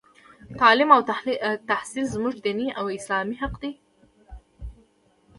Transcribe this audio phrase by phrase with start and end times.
[0.59, 1.01] تـعلـيم او
[1.67, 3.71] تحـصيل زمـوږ دينـي او اسـلامي حـق دى.